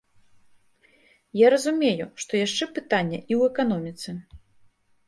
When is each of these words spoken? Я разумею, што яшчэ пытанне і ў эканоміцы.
Я 1.41 1.47
разумею, 1.55 2.09
што 2.25 2.31
яшчэ 2.45 2.65
пытанне 2.79 3.19
і 3.23 3.27
ў 3.39 3.55
эканоміцы. 3.55 4.09